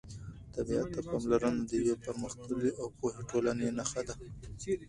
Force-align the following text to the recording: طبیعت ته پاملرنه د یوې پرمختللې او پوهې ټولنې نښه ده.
طبیعت 0.55 0.87
ته 0.93 0.99
پاملرنه 1.09 1.61
د 1.65 1.71
یوې 1.79 1.95
پرمختللې 2.03 2.71
او 2.79 2.85
پوهې 2.97 3.21
ټولنې 3.29 3.67
نښه 3.77 4.01
ده. 4.07 4.15